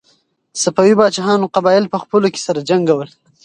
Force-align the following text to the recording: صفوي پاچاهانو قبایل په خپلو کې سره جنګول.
صفوي 0.61 0.93
پاچاهانو 0.99 1.51
قبایل 1.55 1.85
په 1.89 1.97
خپلو 2.03 2.27
کې 2.33 2.39
سره 2.47 2.65
جنګول. 2.69 3.09